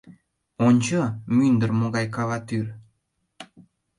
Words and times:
Ончо, 0.67 0.99
мӱндыр 1.35 1.71
могай 1.79 2.05
каватӱр. 2.15 2.65